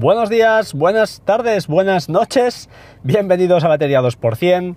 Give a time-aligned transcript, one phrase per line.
[0.00, 2.70] Buenos días, buenas tardes, buenas noches.
[3.02, 4.76] Bienvenidos a Batería 2%.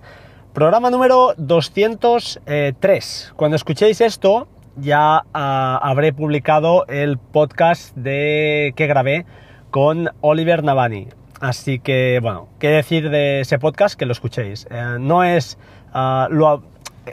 [0.52, 3.32] Programa número 203.
[3.36, 9.24] Cuando escuchéis esto, ya ah, habré publicado el podcast de que grabé
[9.70, 11.06] con Oliver Navani.
[11.40, 14.66] Así que, bueno, qué decir de ese podcast que lo escuchéis.
[14.72, 15.56] Eh, no es
[15.94, 16.64] ah, lo-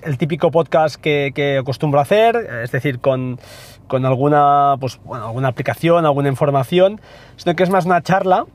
[0.03, 3.39] el típico podcast que, que acostumbro a hacer, es decir, con,
[3.87, 7.01] con alguna, pues, bueno, alguna aplicación, alguna información,
[7.35, 8.45] sino que es más una charla.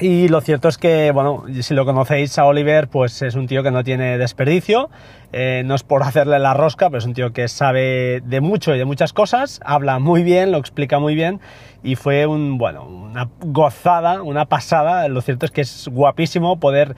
[0.00, 3.62] Y lo cierto es que, bueno, si lo conocéis a Oliver, pues es un tío
[3.62, 4.90] que no tiene desperdicio.
[5.32, 8.74] Eh, no es por hacerle la rosca, pero es un tío que sabe de mucho
[8.74, 11.40] y de muchas cosas, habla muy bien, lo explica muy bien
[11.84, 15.06] y fue un, bueno, una gozada, una pasada.
[15.08, 16.96] Lo cierto es que es guapísimo poder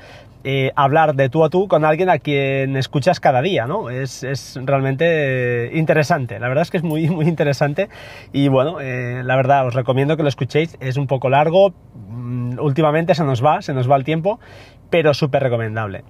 [0.48, 3.90] eh, hablar de tú a tú con alguien a quien escuchas cada día, ¿no?
[3.90, 7.88] Es, es realmente interesante, la verdad es que es muy, muy interesante
[8.32, 11.74] y bueno, eh, la verdad os recomiendo que lo escuchéis, es un poco largo,
[12.10, 14.38] mm, últimamente se nos va, se nos va el tiempo,
[14.88, 16.04] pero súper recomendable.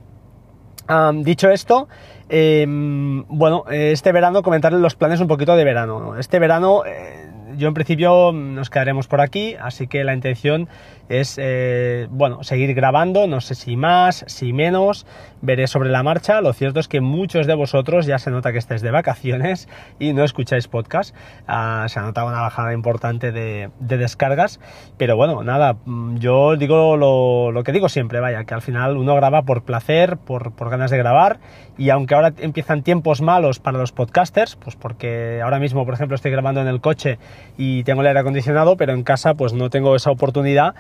[1.25, 1.89] Dicho esto,
[2.29, 5.99] em, bueno, este verano comentarles los planes un poquito de verano.
[5.99, 6.19] ¿no?
[6.19, 10.69] Este verano eh, yo en principio nos quedaremos por aquí, así que la intención
[11.09, 15.07] es, eh, bueno, seguir grabando, no sé si más, si menos,
[15.43, 16.41] veré sobre la marcha.
[16.41, 19.69] Lo cierto es que muchos de vosotros ya se nota que estáis de vacaciones
[19.99, 21.15] y no escucháis podcast.
[21.47, 24.61] Ah, se ha notado una bajada importante de, de descargas,
[24.97, 28.97] pero bueno, nada, mm, yo digo lo, lo que digo siempre, vaya, que al final
[28.97, 31.39] uno graba por placer, por, por ganas de grabar,
[31.79, 36.15] y aunque ahora empiezan tiempos malos para los podcasters, pues porque ahora mismo, por ejemplo,
[36.15, 37.19] estoy grabando en el coche
[37.59, 40.75] y tengo el aire acondicionado, pero en casa pues no tengo esa oportunidad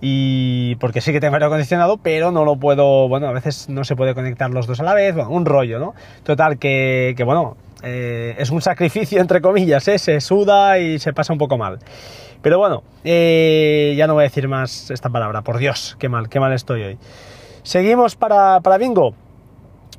[0.00, 3.84] y porque sí que tengo aire acondicionado, pero no lo puedo, bueno, a veces no
[3.84, 5.94] se puede conectar los dos a la vez, bueno, un rollo, ¿no?
[6.24, 9.98] Total, que, que bueno, eh, es un sacrificio entre comillas, ¿eh?
[9.98, 11.78] se suda y se pasa un poco mal.
[12.42, 16.28] Pero bueno, eh, ya no voy a decir más esta palabra, por Dios, qué mal,
[16.28, 16.98] qué mal estoy hoy.
[17.62, 19.14] Seguimos para, para Bingo.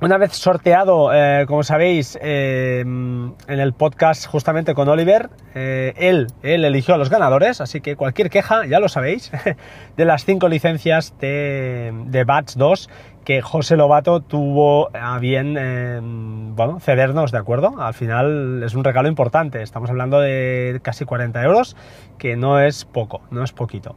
[0.01, 6.27] Una vez sorteado, eh, como sabéis, eh, en el podcast justamente con Oliver, eh, él,
[6.41, 9.31] él eligió a los ganadores, así que cualquier queja, ya lo sabéis,
[9.95, 12.89] de las cinco licencias de, de Bats 2
[13.23, 15.53] que José Lobato tuvo a bien,
[16.57, 17.79] bueno, cedernos, ¿de acuerdo?
[17.79, 21.77] Al final es un regalo importante, estamos hablando de casi 40 euros,
[22.17, 23.95] que no es poco, no es poquito.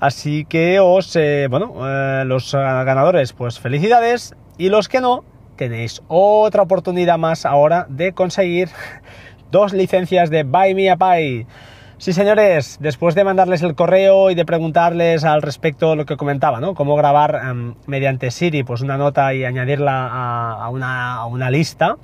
[0.00, 1.18] Así que os,
[1.48, 5.24] bueno, los ganadores, pues felicidades, y los que no,
[5.56, 8.68] tenéis otra oportunidad más ahora de conseguir
[9.50, 11.46] dos licencias de Buy Me a Pie.
[11.98, 16.60] Sí, señores, después de mandarles el correo y de preguntarles al respecto lo que comentaba,
[16.60, 16.74] ¿no?
[16.74, 21.96] Cómo grabar em, mediante Siri pues una nota y añadirla a, una lista,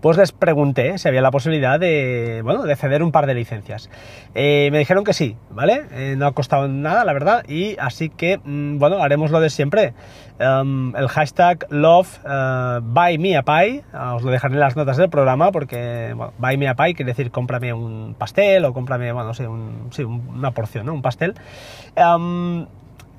[0.00, 3.90] pues les pregunté si había la posibilidad de, bueno, de ceder un par de licencias.
[4.34, 5.82] Eh, me dijeron que sí, ¿vale?
[5.92, 9.50] Eh, no ha costado nada, la verdad, y así que, mm, bueno, haremos lo de
[9.50, 9.92] siempre.
[10.40, 13.84] Um, el hashtag love uh, buy me a pie,
[14.14, 17.10] os lo dejaré en las notas del programa porque, bueno, buy me a pie quiere
[17.12, 20.94] decir cómprame un pastel o cómprame, bueno, no sé, un, sí, un- una porción, ¿no?
[20.94, 21.34] Un pastel.
[21.96, 22.66] Um,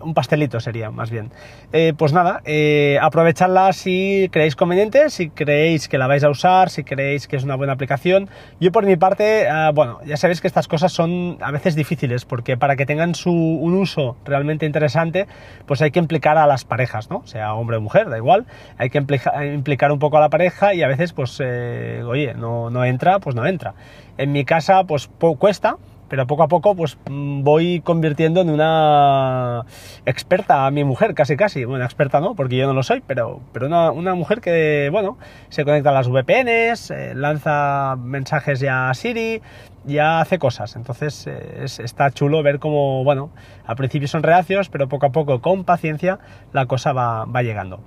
[0.04, 1.32] un pastelito sería, más bien.
[1.74, 6.70] Eh, pues nada, eh, aprovechadla si creéis conveniente, si creéis que la vais a usar,
[6.70, 8.30] si creéis que es una buena aplicación.
[8.60, 12.26] Yo por mi parte, ah, bueno, ya sabéis que estas cosas son a veces difíciles,
[12.26, 15.28] porque para que tengan su, un uso realmente interesante,
[15.66, 17.22] pues hay que implicar a las parejas, ¿no?
[17.26, 18.46] Sea hombre o mujer, da igual.
[18.78, 22.34] Hay que implica- implicar un poco a la pareja y a veces, pues, eh, oye,
[22.34, 23.74] no, no entra, pues no entra.
[24.18, 25.78] En mi casa, pues cuesta,
[26.12, 29.64] pero poco a poco pues mm, voy convirtiendo en una
[30.06, 31.64] experta a mi mujer, casi casi.
[31.64, 35.18] Bueno, experta no, porque yo no lo soy, pero, pero una, una mujer que, bueno,
[35.48, 39.42] se conecta a las VPNs, eh, lanza mensajes ya a Siri,
[39.86, 40.76] ya hace cosas.
[40.76, 43.30] Entonces eh, es- está chulo ver cómo, bueno,
[43.66, 46.20] al principio son reacios, pero poco a poco, con paciencia,
[46.52, 47.80] la cosa va, va llegando.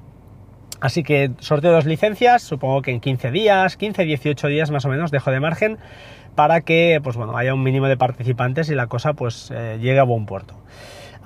[0.81, 4.89] Así que sorteo dos licencias, supongo que en 15 días, 15, 18 días más o
[4.89, 5.79] menos, dejo de margen
[6.35, 9.99] para que pues bueno, haya un mínimo de participantes y la cosa pues eh, llegue
[9.99, 10.55] a buen puerto.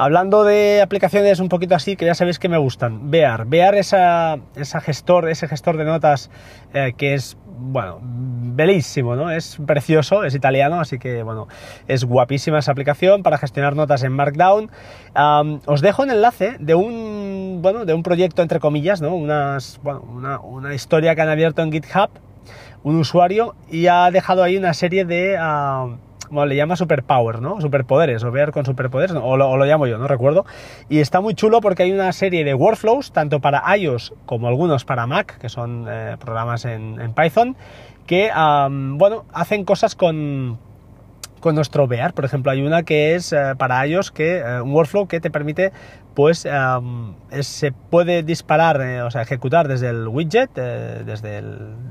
[0.00, 3.10] Hablando de aplicaciones un poquito así, que ya sabéis que me gustan.
[3.10, 3.46] Bear.
[3.46, 4.38] Bear esa,
[4.81, 6.31] gestor, ese gestor de notas
[6.72, 9.32] eh, que es, bueno, bellísimo, ¿no?
[9.32, 11.49] Es precioso, es italiano, así que, bueno,
[11.88, 14.70] es guapísima esa aplicación para gestionar notas en Markdown.
[15.66, 19.10] Os dejo un enlace de un, bueno, de un proyecto, entre comillas, ¿no?
[19.10, 22.10] Bueno, una, una historia que han abierto en GitHub
[22.82, 25.36] un usuario y ha dejado ahí una serie de...
[25.38, 25.88] ah,
[26.30, 27.60] bueno, le llama superpower, ¿no?
[27.60, 29.25] Superpoderes, o ver con superpoderes, ¿no?
[29.25, 30.44] o, lo, llamo yo, no recuerdo.
[30.88, 34.84] Y está muy chulo porque hay una serie de workflows, tanto para iOS como algunos
[34.84, 37.56] para Mac, que son eh, programas en, Python,
[38.06, 38.30] que,
[38.69, 40.58] bueno, hacen cosas con,
[41.40, 42.12] con nuestro Bear.
[42.12, 45.31] Por ejemplo, hay una que es eh, para ellos que eh, un workflow que te
[45.31, 45.72] permite
[46.19, 46.49] pues
[47.43, 51.43] se puede disparar, eh, o sea, ejecutar desde el widget, desde,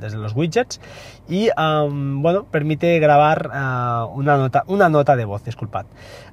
[0.01, 0.81] desde, los widgets
[1.29, 3.49] y bueno, permite grabar
[4.13, 5.85] una, nota, una nota de voz, disculpad.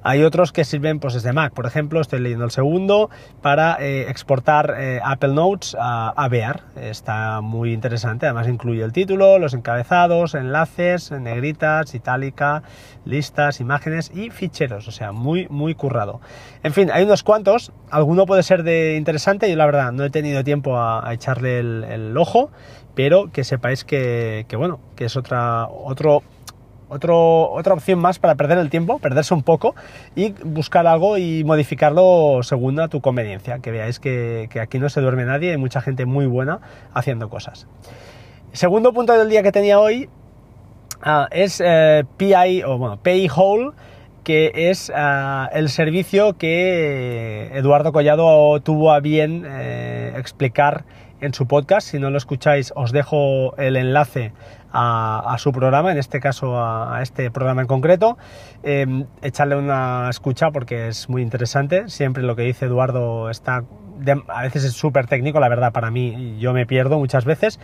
[0.03, 3.09] Hay otros que sirven pues desde Mac, por ejemplo, estoy leyendo el segundo
[3.41, 6.63] para exportar Apple Notes a, a Bear.
[6.75, 12.61] Está muy interesante, además incluye el título, los encabezados, enlaces, negritas, itálica,
[13.05, 16.19] listas, imágenes y ficheros, o sea, muy, muy currado.
[16.63, 20.09] En fin, hay unos cuantos, alguno puede ser de interesante, yo la verdad no he
[20.09, 22.51] tenido tiempo a, echarle el, ojo,
[22.93, 26.13] pero que sepáis que, bueno, que es otra, otra
[27.73, 29.75] opción más para perder el tiempo, perderse un poco
[30.13, 34.89] y buscar algo y modificarlo según a tu conveniencia, que veáis que, que aquí no
[34.89, 36.59] se duerme nadie, hay mucha gente muy buena
[36.93, 37.67] haciendo cosas.
[38.51, 40.09] Segundo punto del día que tenía hoy
[41.07, 43.71] Ah, es eh, PI o bueno, Payhole,
[44.25, 50.83] que es ah, el servicio que Eduardo Collado tuvo a bien eh, explicar
[51.21, 51.87] en su podcast.
[51.87, 54.33] Si no lo escucháis, os dejo el enlace
[54.73, 58.17] a, su programa, en este caso a, este programa en concreto.
[58.63, 61.87] Em, echarle una escucha porque es muy interesante.
[61.87, 63.63] Siempre lo que dice Eduardo está.
[64.27, 67.59] a veces es súper técnico, la verdad, para mí yo me pierdo muchas veces,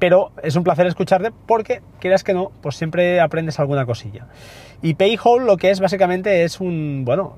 [0.00, 4.26] pero es un placer escucharte porque, quieras que no, pues siempre aprendes alguna cosilla.
[4.82, 7.36] Y Payhole lo que es básicamente es un, bueno,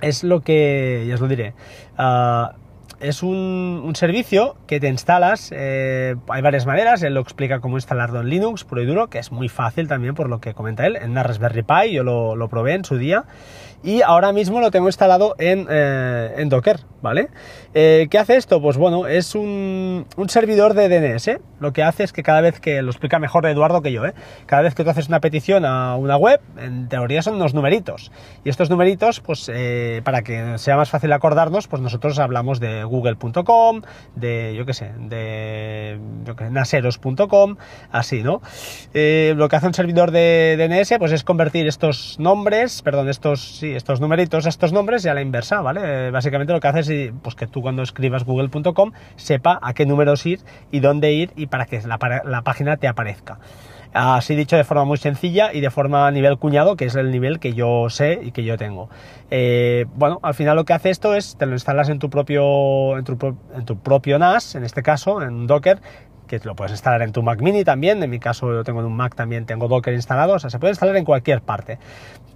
[0.00, 1.54] es lo que, ya os lo diré,
[1.96, 2.54] ah,
[3.00, 8.20] es un, servicio que te instalas, eh, hay varias maneras, él lo explica cómo instalarlo
[8.20, 10.96] en Linux, puro y duro, que es muy fácil también por lo que comenta él,
[10.96, 13.24] en Raspberry Pi, yo lo, probé en su día,
[13.82, 17.28] y ahora mismo lo tengo instalado en, eh, Docker, ¿vale?
[17.72, 18.60] Eh, ¿Qué hace esto?
[18.60, 21.40] Pues bueno, es un, servidor de DNS.
[21.60, 24.02] Lo que hace es que cada vez que, lo explica mejor Eduardo que yo.
[24.44, 28.12] Cada vez que tú haces una petición a una web, en teoría son unos numeritos.
[28.44, 29.50] Y estos numeritos, pues
[30.04, 33.82] para que sea más fácil acordarnos, pues nosotros hablamos de google.com,
[34.16, 35.98] de, yo qué sé, de
[36.50, 37.56] naseros.com,
[37.90, 38.42] así, ¿no?
[38.92, 44.00] lo que hace un servidor de DNS, pues es convertir estos nombres, perdón, estos estos
[44.00, 46.10] numeritos, estos nombres y a la inversa, ¿vale?
[46.10, 50.26] Básicamente lo que hace es pues, que tú cuando escribas google.com sepa a qué números
[50.26, 50.40] ir
[50.70, 53.38] y dónde ir y para que la página te aparezca.
[53.92, 57.10] Así dicho de forma muy sencilla y de forma a nivel cuñado, que es el
[57.10, 58.88] nivel que yo sé y que yo tengo.
[59.30, 62.96] Eh, bueno, al final lo que hace esto es te lo instalas en tu propio,
[62.98, 65.80] en tu, en propio NAS, en este caso, en Docker,
[66.28, 68.86] que lo puedes instalar en tu Mac mini también, en mi caso yo tengo en
[68.86, 71.80] un Mac también, tengo Docker instalado, o sea, se puede instalar en cualquier parte.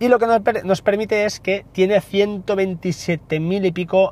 [0.01, 0.27] Y lo que
[0.65, 4.11] nos, permite es que tiene 127.000 y pico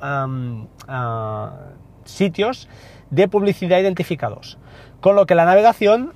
[2.05, 2.69] sitios
[3.11, 4.59] de publicidad identificados,
[5.01, 6.13] con lo que la navegación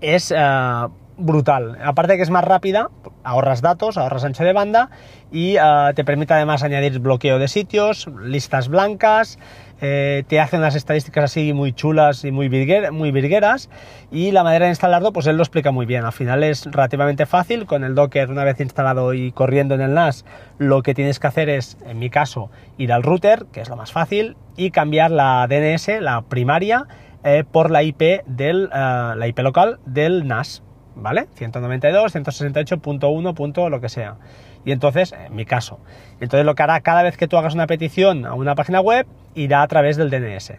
[0.00, 0.88] es ah,
[1.18, 1.78] brutal.
[1.82, 2.90] Aparte de que es más rápida,
[3.24, 4.90] ahorras datos, ahorras ancho de banda
[5.30, 9.38] y ah, te permite además añadir bloqueo de sitios, listas blancas,
[9.80, 12.48] eh, te hace unas estadísticas así muy chulas y muy,
[12.92, 13.68] muy virgueras
[14.10, 16.04] y la manera de instalarlo pues él lo explica muy bien.
[16.04, 19.94] Al final es relativamente fácil, con el Docker una vez instalado y corriendo en el
[19.94, 20.24] NAS
[20.58, 23.76] lo que tienes que hacer es, en mi caso, ir al router, que es lo
[23.76, 26.86] más fácil, y cambiar la DNS, la primaria,
[27.26, 30.62] eh, por la IP, del, eh, la IP local del NAS,
[30.94, 31.26] ¿vale?
[31.34, 33.68] 192, 168.1.
[33.68, 34.16] lo que sea.
[34.64, 35.80] Y entonces, en mi caso,
[36.20, 39.08] entonces lo que hará cada vez que tú hagas una petición a una página web,
[39.34, 40.52] irá a través del DNS.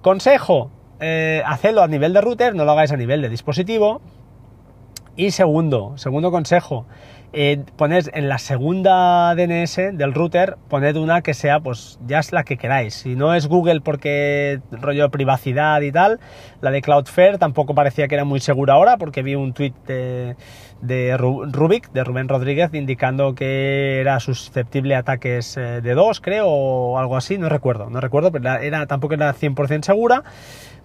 [0.00, 4.00] Consejo, eh, hacedlo a nivel de router, no lo hagáis a nivel de dispositivo.
[5.18, 6.86] Y segundo, segundo consejo,
[7.32, 12.30] eh, poned en la segunda DNS del router, poned una que sea, pues ya es
[12.30, 12.94] la que queráis.
[12.94, 16.20] Si no es Google porque rollo privacidad y tal,
[16.60, 20.36] la de Cloudflare tampoco parecía que era muy segura ahora porque vi un tweet de,
[20.80, 26.46] de Rubik, de Rubén Rodríguez, indicando que era susceptible a ataques eh, de dos, creo,
[26.48, 30.22] o algo así, no recuerdo, no recuerdo, pero era, tampoco era 100% segura.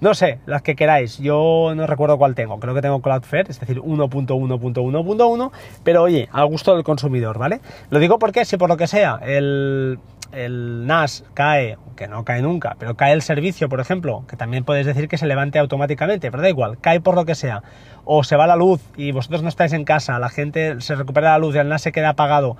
[0.02, 3.60] No sé, las que queráis, yo no recuerdo cuál tengo, creo que tengo Cloudflare, es
[3.60, 5.52] decir, 1.1.1.1,
[5.84, 7.62] pero oye, al gusto del consumidor, ¿vale?
[7.90, 10.00] Lo digo porque si por lo que sea el,
[10.34, 14.64] el NAS cae, que no cae nunca, pero cae el servicio, por ejemplo, que también
[14.64, 17.64] puedes decir que se levante automáticamente, pero da igual, cae por lo que sea,
[18.06, 21.32] o se va la luz y vosotros no estáis en casa, la gente se recupera
[21.32, 22.58] la luz y el NAS se queda apagado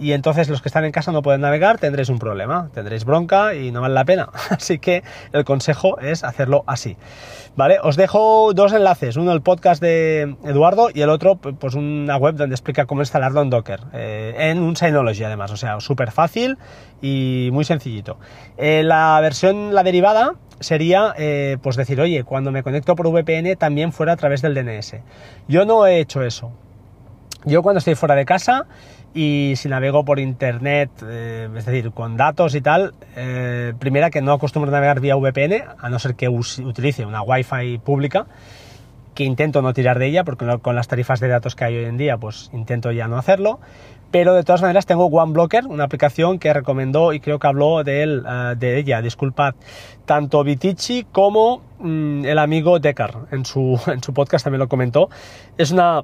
[0.00, 3.54] y entonces los que están en casa no pueden navegar, tendréis un problema, tendréis bronca
[3.54, 4.30] y no vale la pena.
[4.50, 6.96] Así que el consejo es hacerlo así.
[7.54, 7.78] ¿Vale?
[7.82, 12.36] Os dejo dos enlaces, uno el podcast de Eduardo y el otro pues una web
[12.36, 16.56] donde explica cómo instalarlo en Docker, eh, en un Synology además, o sea, súper fácil
[17.02, 18.18] y muy sencillito.
[18.56, 23.56] Eh, la versión, la derivada, sería eh, pues decir, oye, cuando me conecto por VPN
[23.56, 24.96] también fuera a través del DNS.
[25.48, 26.52] Yo no he hecho eso.
[27.44, 28.66] Yo cuando estoy fuera de casa
[29.14, 34.20] y si navego por internet, eh, es decir, con datos y tal, eh, primera que
[34.20, 38.26] no acostumbro a navegar vía VPN, a no ser que utilice una Wi-Fi pública,
[39.14, 41.84] que intento no tirar de ella, porque con las tarifas de datos que hay hoy
[41.84, 43.60] en día, pues intento ya no hacerlo.
[44.10, 48.02] Pero de todas maneras tengo OneBlocker, una aplicación que recomendó y creo que habló de,
[48.02, 49.54] él, eh, de ella, disculpad,
[50.04, 55.10] tanto Vitici como mm, el amigo Decker en su, en su podcast también lo comentó.
[55.56, 56.02] Es una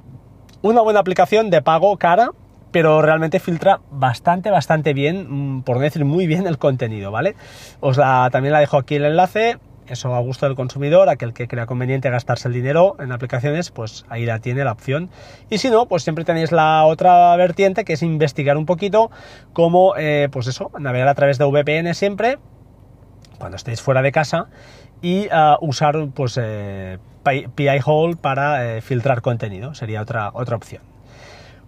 [0.61, 2.31] una buena aplicación de pago cara,
[2.71, 7.35] pero realmente filtra bastante, bastante bien, mm, por no decir muy bien el contenido, ¿vale?
[7.79, 9.57] Os también la dejo aquí el enlace,
[9.89, 14.05] eso a gusto del consumidor, aquel que crea conveniente gastarse el dinero en aplicaciones, pues
[14.09, 15.09] ahí la tiene la opción.
[15.49, 19.11] Y si no, pues siempre tenéis la otra vertiente, que es investigar un poquito
[19.53, 22.37] cómo, eh, pues eso, navegar a través de VPN siempre,
[23.37, 24.47] cuando estéis fuera de casa,
[25.01, 30.96] y uh, usar pues eh, PI Hole para eh, filtrar contenido, sería otra, otra opción.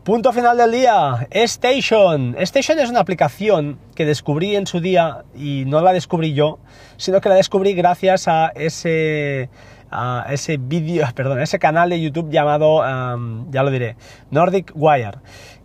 [0.09, 2.35] Punto final del día, Station.
[2.39, 6.57] Station es una aplicación que descubrí en su día y no la descubrí yo,
[6.97, 9.51] sino que la descubrí gracias a ese
[9.91, 12.79] a ese vídeo, perdón, ese canal de YouTube llamado,
[13.51, 13.97] ya lo diré,
[14.31, 15.19] Nordic Wire,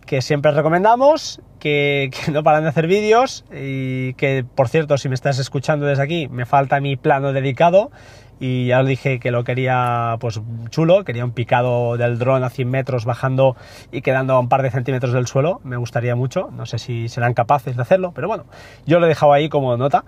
[0.05, 5.15] que siempre recomendamos, que, no paran de hacer vídeos y que, por cierto, si me
[5.15, 7.89] estás escuchando desde aquí, me falta mi plano dedicado
[8.39, 12.49] y ya os dije que lo quería pues chulo, quería un picado del dron a
[12.49, 13.55] 100 metros bajando
[13.91, 17.07] y quedando a un par de centímetros del suelo, me gustaría mucho, no sé si
[17.09, 18.45] serán capaces de hacerlo, pero bueno,
[18.85, 20.05] yo lo he dejado ahí como nota.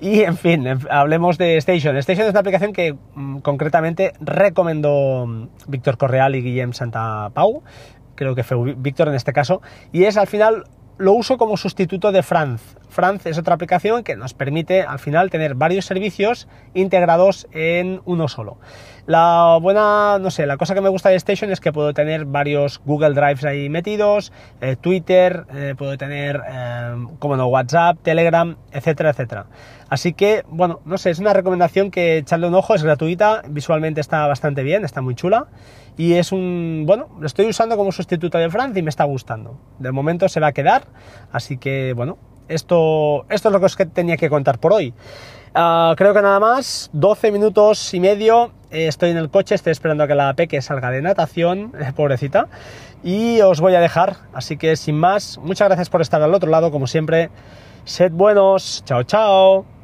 [0.00, 1.96] Y en fin, hablemos de Station.
[1.96, 7.62] Station es una aplicación que mm, concretamente recomendó mm, Víctor Correal y Guillem Santa Pau,
[8.14, 10.64] creo que fue Víctor en este caso, y es al final
[10.98, 12.76] lo uso como sustituto de Franz.
[12.88, 18.28] Franz es otra aplicación que nos permite al final tener varios servicios integrados en uno
[18.28, 18.58] solo.
[19.06, 22.24] La buena, no sé, la cosa que me gusta de Station es que puedo tener
[22.24, 28.56] varios Google Drives ahí metidos, eh, Twitter, eh, puedo tener, eh, como no, WhatsApp, Telegram,
[28.72, 29.46] etcétera, etcétera.
[29.88, 34.00] Así que, bueno, no sé, es una recomendación que echarle un ojo, es gratuita, visualmente
[34.00, 35.46] está bastante bien, está muy chula
[35.96, 39.60] y es un, bueno, lo estoy usando como sustituto de Franz y me está gustando.
[39.78, 40.82] De momento se va a quedar,
[41.30, 44.94] así que, bueno, esto, esto es lo que os tenía que contar por hoy.
[45.54, 49.72] Ah, creo que nada más, 12 minutos y medio, eh, estoy en el coche, estoy
[49.72, 52.48] esperando a que la peque salga de natación, pobrecita,
[53.02, 56.50] y os voy a dejar, así que sin más, muchas gracias por estar al otro
[56.50, 57.30] lado, como siempre,
[57.84, 59.75] sed buenos, chao chao.